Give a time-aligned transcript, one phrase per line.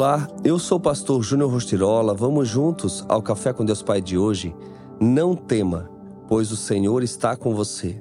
[0.00, 2.14] Olá, eu sou o pastor Júnior Rostirola.
[2.14, 4.54] Vamos juntos ao Café com Deus Pai de hoje?
[5.00, 5.90] Não tema,
[6.28, 8.00] pois o Senhor está com você.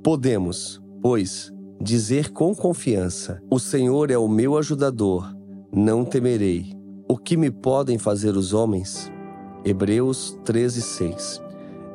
[0.00, 5.34] Podemos, pois, dizer com confiança: O Senhor é o meu ajudador,
[5.74, 6.72] não temerei.
[7.08, 9.10] O que me podem fazer os homens?
[9.64, 11.42] Hebreus 13, 6.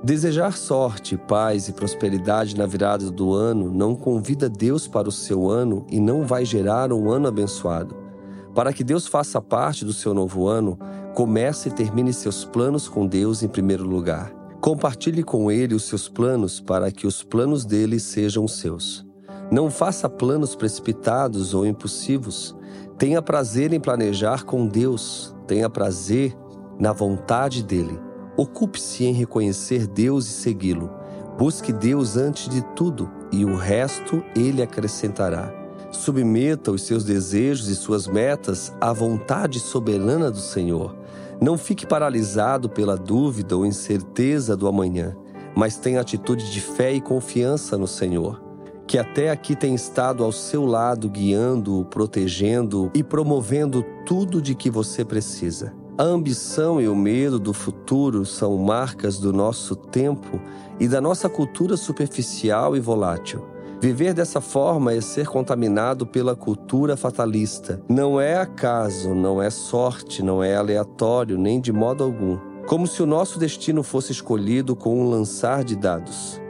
[0.03, 5.49] Desejar sorte, paz e prosperidade na virada do ano não convida Deus para o seu
[5.49, 8.08] ano e não vai gerar um ano abençoado.
[8.53, 10.77] Para que Deus faça parte do seu novo ano,
[11.13, 14.31] comece e termine seus planos com Deus em primeiro lugar.
[14.59, 19.05] Compartilhe com Ele os seus planos para que os planos dele sejam seus.
[19.51, 22.55] Não faça planos precipitados ou impulsivos.
[22.97, 25.35] Tenha prazer em planejar com Deus.
[25.47, 26.37] Tenha prazer
[26.77, 27.99] na vontade dele.
[28.37, 30.91] Ocupe-se em reconhecer Deus e segui-lo.
[31.37, 35.58] Busque Deus antes de tudo e o resto ele acrescentará.
[35.91, 40.95] Submeta os seus desejos e suas metas à vontade soberana do Senhor.
[41.41, 45.15] Não fique paralisado pela dúvida ou incerteza do amanhã,
[45.55, 48.41] mas tenha atitude de fé e confiança no Senhor,
[48.85, 54.69] que até aqui tem estado ao seu lado, guiando-o, protegendo e promovendo tudo de que
[54.69, 55.73] você precisa.
[55.97, 60.39] A ambição e o medo do futuro são marcas do nosso tempo
[60.79, 63.43] e da nossa cultura superficial e volátil.
[63.81, 67.81] Viver dessa forma é ser contaminado pela cultura fatalista.
[67.87, 72.37] Não é acaso, não é sorte, não é aleatório, nem de modo algum.
[72.67, 76.41] Como se o nosso destino fosse escolhido com um lançar de dados.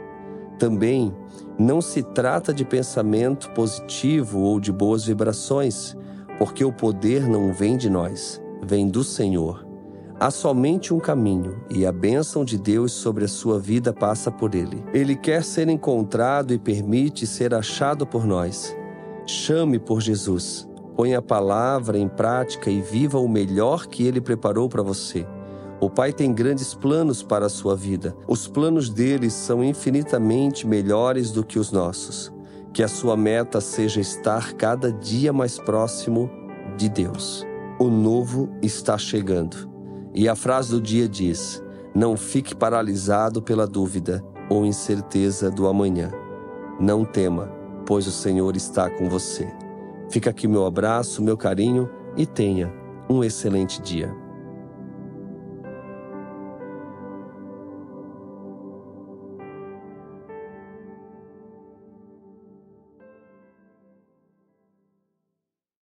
[0.58, 1.14] Também
[1.56, 5.96] não se trata de pensamento positivo ou de boas vibrações,
[6.36, 9.69] porque o poder não vem de nós, vem do Senhor.
[10.20, 14.54] Há somente um caminho e a bênção de Deus sobre a sua vida passa por
[14.54, 14.84] ele.
[14.92, 18.76] Ele quer ser encontrado e permite ser achado por nós.
[19.24, 24.68] Chame por Jesus, ponha a palavra em prática e viva o melhor que ele preparou
[24.68, 25.26] para você.
[25.80, 28.14] O Pai tem grandes planos para a sua vida.
[28.28, 32.30] Os planos dele são infinitamente melhores do que os nossos.
[32.74, 36.30] Que a sua meta seja estar cada dia mais próximo
[36.76, 37.46] de Deus.
[37.78, 39.69] O novo está chegando.
[40.14, 41.62] E a frase do dia diz:
[41.94, 46.10] Não fique paralisado pela dúvida ou incerteza do amanhã.
[46.80, 47.52] Não tema,
[47.86, 49.52] pois o Senhor está com você.
[50.10, 52.72] Fica aqui meu abraço, meu carinho e tenha
[53.08, 54.14] um excelente dia.